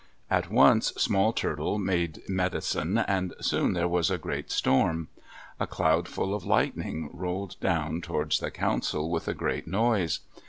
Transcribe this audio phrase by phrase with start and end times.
[0.31, 5.09] At once Small Turtle made medicine, and soon there was a great storm.
[5.59, 10.21] A cloud full of lightning rolled down towards the council, with a great noise.